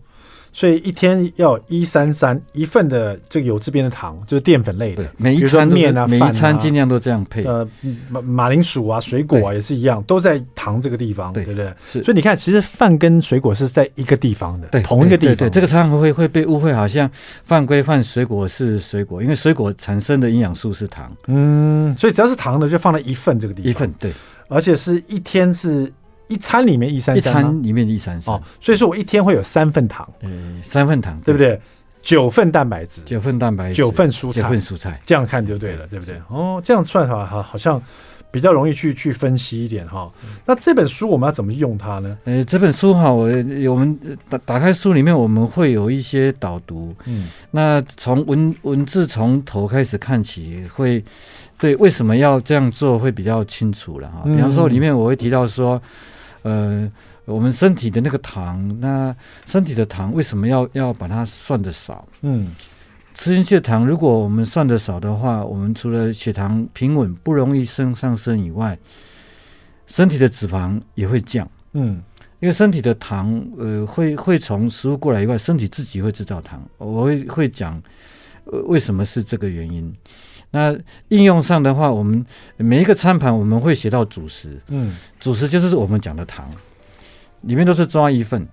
[0.57, 7.43] 所以一天要一三三一份的这个酉字边的糖，就是淀粉类的，每一餐面啊，每一餐尽量都这样配。
[7.43, 7.63] 呃，
[8.09, 11.71] 马马铃薯啊，水果啊也是一样，都在糖这个地方，对不对？
[11.85, 12.03] 是。
[12.03, 15.35] 所以你看，其实饭跟水果是在一个地方的，对，同一个地方。
[15.35, 17.07] 对，这个常常会会被误会，好像
[17.43, 21.15] 饭归饭，水果是水果，因为水果产生的营养素是糖。
[21.27, 23.69] 嗯，所以只要是糖的，就放在一份这个地方。
[23.69, 24.11] 一份对，
[24.47, 25.93] 而且是一天是。
[26.27, 31.59] 一餐里面一三三，一餐里面一三三哦，所以说我一天会有三份糖，嗯，三份糖，对不对？
[32.01, 36.15] 九份蛋白质，九份蛋白质，九份蔬菜，九份蔬菜，这样看就对了，对不对？
[36.29, 37.81] 哦，这样算法好，好像
[38.31, 40.11] 比较容易去去分析一点哈。
[40.45, 42.17] 那这本书我们要怎么用它呢？
[42.25, 43.27] 呃，这本书哈，我
[43.69, 51.03] 我们打打开书里面，我们会有一些导读，嗯，那从文文字从头开始看起，会
[51.57, 54.23] 对为什么要这样做会比较清楚了哈。
[54.25, 55.81] 比方说里面我会提到说。
[56.43, 56.89] 呃，
[57.25, 59.13] 我们身体的那个糖，那
[59.45, 62.07] 身体的糖为什么要要把它算得少？
[62.21, 62.55] 嗯，
[63.17, 68.77] 吃进去的糖，如果我们算的少的话，我们除了血糖平稳不容易升上升以外，
[69.87, 71.49] 身体的脂肪也会降。
[71.73, 71.99] 嗯，
[72.39, 76.63] 因为身体的糖，呃，会会从食物过来以外，身体自己会制造糖。
[76.77, 77.81] 我会会讲，
[78.45, 79.91] 呃，为什么是这个原因？
[80.51, 80.77] 那
[81.07, 82.23] 应用上的话，我们
[82.57, 86.47] 每一个餐盘我们会写到主食，嗯，主食就是我们讲的糖，
[87.41, 88.47] 里面都是抓一份。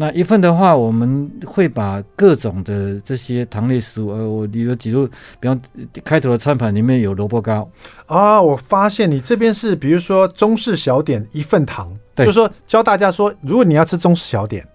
[0.00, 5.06] 那一份的话，我们会把各种的这些糖类食物，呃，我比如几如，
[5.38, 5.60] 比方
[6.02, 7.68] 开头的餐盘里面有萝卜糕
[8.06, 14.66] 啊，我发现你这边是比如说中式小点一份糖，对，就是说教大家说，如果你要吃中式小点，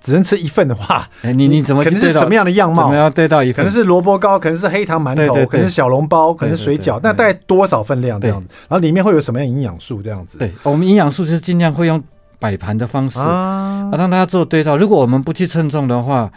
[0.00, 2.82] 只能吃一份的话，哎，你你怎么可能是什么样的样貌？
[2.82, 3.64] 怎么样对到一份？
[3.64, 8.48] 可能是萝卜糕，可能是黑糖馒头，可能是小笼包，可能是水饺，那大概多少分量这样子？
[8.68, 10.38] 然后里面会有什么样营养素这样子？
[10.38, 12.02] 对，我们营养素就是尽量会用。
[12.42, 14.76] 摆盘的方式啊，让大家做对照。
[14.76, 16.28] 如果我们不去称重的话，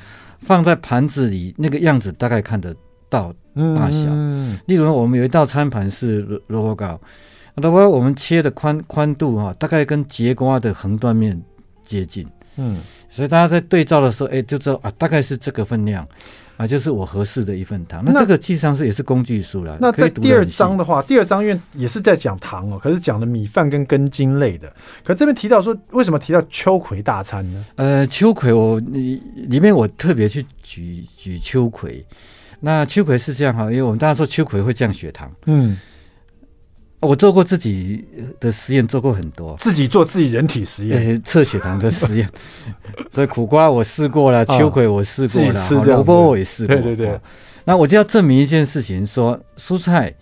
[0.42, 2.76] 放在盘子里那个样子大概看得
[3.10, 3.34] 到
[3.76, 4.08] 大小。
[4.12, 7.02] 嗯、例如，我们有一道餐盘是萝萝卜糕，
[7.56, 11.42] 萝卜糕我们切的宽宽度哈，大概跟节瓜的横断面
[11.84, 12.28] 接近。
[12.58, 12.78] 嗯，
[13.10, 16.08] 所以大家在对照的时候，哎，就知道啊，大概是这个分量。
[16.58, 18.04] 啊，就是我合适的一份糖。
[18.06, 19.78] 那这个实际上是也是工具书了。
[19.82, 24.72] 那在第二章的话，第二章因为也是在讲糖哦，可是讲的米饭跟根茎类的。
[25.04, 27.66] 可这边提到说，为什么提到秋葵大餐呢？
[27.76, 32.06] 呃，秋葵我里面我特别去举举秋葵。
[32.62, 35.32] 那秋葵是这样哈，因为我们大家说秋葵会降血糖。
[35.46, 35.78] 嗯。
[37.06, 38.04] 我做过自己
[38.40, 42.30] 的实验，做过很多，自己做自己人体实验，测血糖的实验。
[43.12, 46.76] 所以苦瓜我试过了，秋葵我试过了，萝卜我也试过。
[46.76, 47.20] 对对对。
[47.64, 50.14] 那我就要证明一件事情：说蔬菜，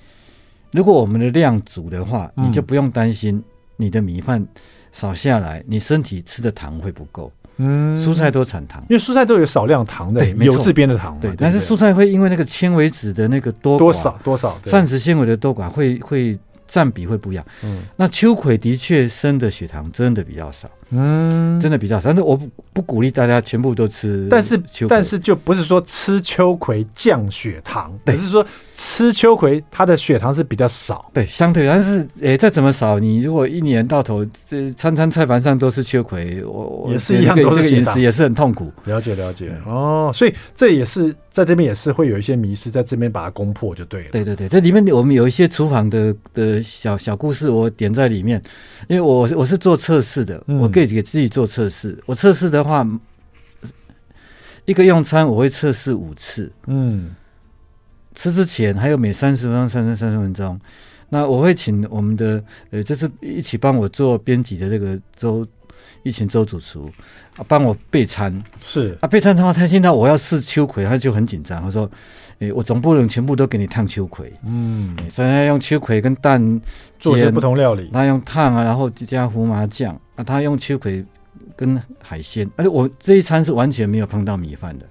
[0.72, 3.41] 如果我们的量足的话，你就不用担心
[3.78, 4.46] 你的米饭
[4.91, 7.32] 少下来，你身体吃的糖会不够。
[7.58, 11.19] 嗯，蔬菜都产糖，因为蔬菜都有少量糖的，有字边的糖。
[11.19, 16.39] 对，但是蔬菜会因为那个纤维质的那个多多少多少膳食纤维的多寡会会。
[16.67, 20.69] 占比会不一样，嗯，那秋葵的确生的血糖真的比较少。
[20.93, 24.27] 嗯，真的比较少，但是我不不鼓励大家全部都吃。
[24.29, 31.10] 但是，但是就不是说吃秋葵降血糖，而是说吃秋葵它的血糖是比较少。
[31.12, 38.71] 对，相对，但是诶、欸，再怎么少，你如果一年到头这餐餐菜盘上都是秋葵，我也是一样，都是饮食也是很痛苦。
[38.86, 39.51] 了解，了解。
[39.65, 44.10] 哦，所以这也是在这边也是会有一些迷失，在这边把它攻破就对了。
[44.12, 48.39] 对对对，这里面我们有一些厨房的的小小故事，我点在里面，
[48.88, 50.83] 因为我我是做测试的，嗯、我给。
[50.86, 52.88] 给自己做测试，我测试的话，
[54.65, 56.52] 一个用餐我会测试五次。
[56.67, 57.15] 嗯，
[58.15, 60.60] 吃之前还有每三十分钟、三十三十分钟，
[61.10, 65.46] 那我会请我们的呃，这次一起帮我做编辑的这个周
[66.04, 66.91] 一群周主厨
[67.38, 68.43] 啊，帮我备餐。
[68.60, 71.62] 是啊，备餐的话，他听到我要试秋葵，他就很紧张。
[71.62, 71.89] 他说
[72.39, 76.62] ：“哎，我总不能全部都给你烫秋葵。”嗯，所以他用秋葵跟蛋
[77.00, 80.00] 做些不同料理，那用烫啊，然后加胡麻酱。
[80.15, 81.04] 啊，他用秋葵
[81.56, 84.86] 跟海鲜，而且我这一餐是完全没有碰到米饭的。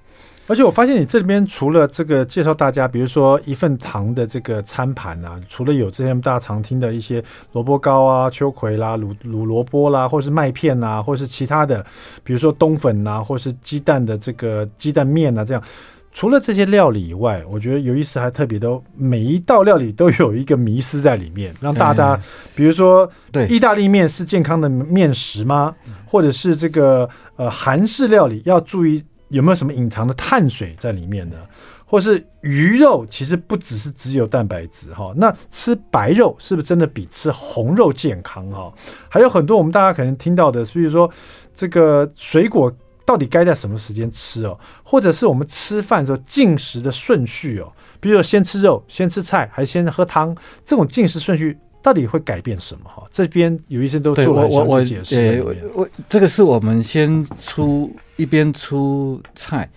[0.48, 11.86] 而且我发现你这边除了这个介绍大家，比如说一份糖的这个餐盘啊，除了有之前大家常听的一些萝卜糕啊、秋葵啦、卤卤萝卜啦，或是麦片啊，或是其他的，
[12.24, 15.62] 比如说冬粉啊，或是鸡蛋的这个鸡蛋面啊，这样。
[16.12, 22.20] 除了这些料理以外，我觉得有意思还特别的，每一道料理都有一个迷思在里面，让大家，
[22.54, 25.74] 比如说，对，意大利面是健康的面食吗？
[26.06, 31.36] 或者是这个呃韩式料理要注意有没有什么隐藏的碳水在里面呢？
[31.86, 38.70] 或是鱼肉其实不只是只有蛋白质哈，那吃白肉是不是真的比吃红肉健康哈？
[39.08, 41.10] 还有很多我们大家可能听到的，比如说
[41.54, 42.70] 这个水果。
[43.04, 44.58] 到底该在什么时间吃哦？
[44.82, 47.72] 或者是我们吃饭的时候进食的顺序哦？
[48.00, 50.34] 比如说先吃肉，先吃菜，还是先喝汤？
[50.64, 52.84] 这种进食顺序到底会改变什么？
[52.84, 55.42] 哈，这边有医生都做了详细解释。
[55.42, 59.68] 我我这个是我们先出一边出菜，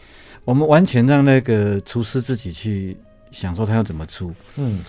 [0.43, 2.95] 我们完全让那个厨师自己去
[3.31, 4.31] 想说他要怎么出。
[4.57, 4.79] 嗯，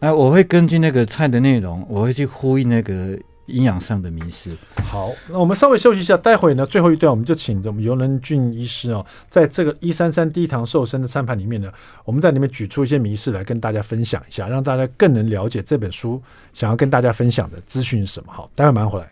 [0.00, 3.16] 那我会根据那个菜的内容，我会去呼应那个。
[3.46, 4.50] 营养上的迷失。
[4.84, 11.72] 好，那我们稍微休息一下，待会呢，最后一段我们就请我们游能俊医师哦，在这个一三三低糖瘦身的餐盘里面呢，
[12.04, 18.32] 我们在里面举出一些迷失来跟大家分享一下，让大家更能了解这本书想要跟大家分享的资讯是什么。
[18.32, 19.10] 好，待会马上回来。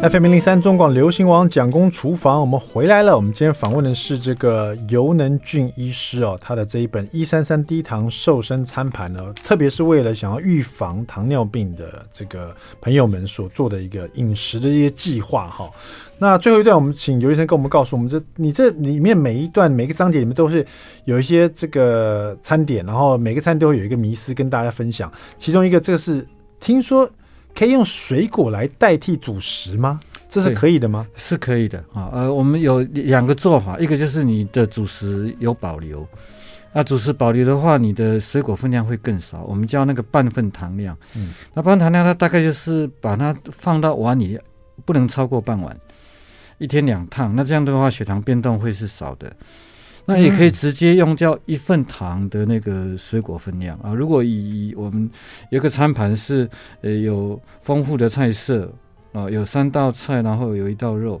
[0.00, 3.16] FM 零零三中广流行网蒋公厨房，我们回来了。
[3.16, 15.68] 我们今天访问的是这个游能俊医师哦，他的这一本一三三低糖瘦身餐盘呢，特别是为了想要预防糖尿病的这个朋友们所做的一个饮食的一些计划哈。
[16.16, 20.64] 那最后一段，我们请游医生跟我们告诉我们，这你这里面每一段每个章节里面都是
[21.06, 25.12] 有一些这个餐点，然后每个餐都会有一个迷思跟大家分享。
[25.40, 26.24] 其中一个，这个是
[26.60, 27.10] 听说。
[27.58, 29.98] 可以用水果来代替主食吗？
[30.28, 31.04] 这是可以的吗？
[31.16, 32.08] 是可以的啊。
[32.12, 36.06] 呃，我们有两个做法，一个就是你的主食有保留，
[36.72, 39.42] 那主食保留的话，你的水果分量会更少。
[39.42, 40.96] 我们叫那个半份糖量。
[41.16, 44.38] 嗯，那半份糖量它大概就是把它放到碗里，
[44.84, 45.76] 不能超过半碗，
[46.58, 47.34] 一天两趟。
[47.34, 49.34] 那这样的话，血糖变动会是少的。
[50.08, 53.92] 那也可以直接用叫一份糖的那个水果分量啊。
[53.92, 55.08] 如果以我们
[55.50, 56.48] 有个餐盘是
[56.80, 58.72] 呃有丰富的菜色
[59.12, 61.20] 啊，有三道菜，然后有一道肉，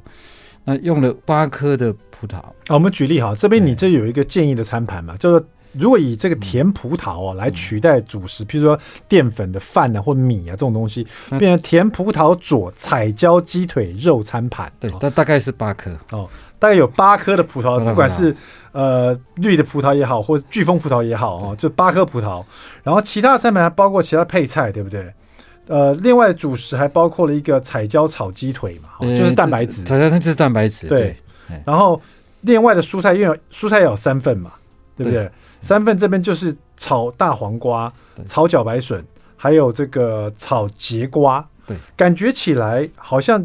[0.64, 2.50] 那用了八颗的葡萄啊。
[2.70, 11.06] 我们举例哈，这边你这有一个建议的餐盘嘛，叫做如果以这个甜葡萄啊来取代主食，譬如说淀粉的饭啊或米啊这种东西，
[11.38, 14.70] 变成甜葡萄佐彩椒鸡腿肉餐盘。
[14.80, 18.34] 对，那大概是八颗哦，大概有八颗的葡萄，不管是。
[18.70, 22.44] 呃，绿的葡萄也好，或者巨峰葡萄也好哦，就八颗葡萄，
[22.84, 25.12] 然后其他的餐盘还包括其他配菜，对不对？
[25.66, 29.82] 呃，另外主食还包括了一个彩椒炒鸡腿嘛，欸、就是蛋白质。
[29.84, 30.86] 彩椒它就是蛋白质。
[30.86, 31.16] 对。
[31.48, 32.00] 对然后
[32.42, 34.52] 另外的蔬菜，因为蔬菜要有三份嘛，
[34.96, 35.28] 对不对？
[35.60, 37.92] 对三份这边就是炒大黄瓜、
[38.26, 39.04] 炒茭白笋，
[39.36, 41.46] 还有这个炒节瓜。
[41.66, 43.44] 对，感觉起来好像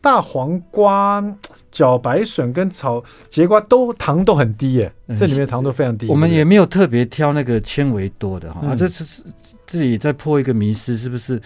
[0.00, 1.24] 大黄瓜。
[1.72, 6.08] 茭白笋跟炒节瓜都糖都很低耶，这里面糖都非常低。
[6.08, 9.22] 我们也没有特别挑那个纤维多的哈、嗯、啊，这是
[9.66, 11.38] 这里在破一个迷思，是不是？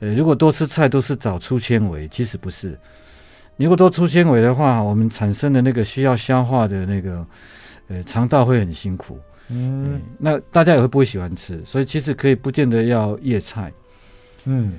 [0.00, 2.76] 呃，如果多吃菜都是找粗纤维，其实不是。
[3.56, 7.24] 如果多粗纤维的话，我们产生的那个需要消化的那个
[7.86, 9.16] 呃肠道会很辛苦。
[9.48, 11.62] 嗯，嗯，那大家也会不会喜欢吃？
[11.64, 13.72] 所以其实可以不见得要叶菜。
[14.44, 14.78] 嗯。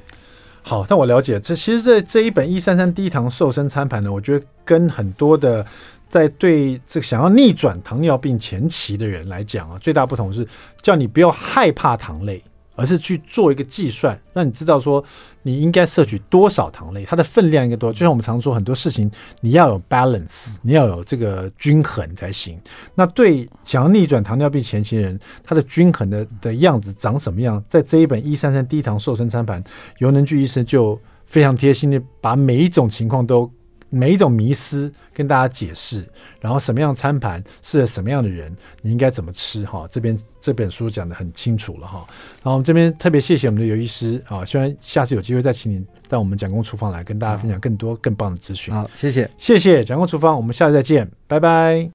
[0.62, 5.66] 好，那我了解，这其实这这一本一三三低糖瘦身餐盘呢，我觉得跟很多的
[6.08, 10.48] 在对这个想要逆转糖尿病前期的人来讲啊，最大不同是
[10.82, 12.44] 叫你不要害怕糖类。
[12.80, 15.04] 而是去做一个计算，让你知道说
[15.44, 17.92] 你应该摄取多少糖类，它的分量应该多。
[17.92, 19.12] 就像我们常说很多事情，
[19.42, 22.58] 你要有 balance，你要有这个均衡才行。
[22.96, 27.62] 那对想要逆转糖尿病前期人，他的均衡的的样子长什么样？
[27.68, 29.62] 在这一本一三三低糖瘦身餐盘，
[29.98, 33.52] 尤能巨医生就非常贴心的把每一种情况都。
[33.90, 36.08] 每一种迷思跟大家解释，
[36.42, 39.88] 然后什么样的餐盘适合什么样的人，你应该怎么吃哈？
[39.90, 42.06] 这边这本书讲的很清楚了哈。
[42.44, 48.74] 然后我们这边特别谢谢我们的尤医师啊，希望下次有机会再请你到我们蒋公厨房来跟大家分享更多更棒的资讯。
[48.74, 51.88] 好，谢谢，谢谢蒋公厨房，我们下次再见，拜拜。